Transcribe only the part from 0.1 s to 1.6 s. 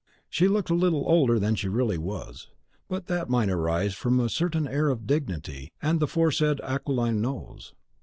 She looked a little older than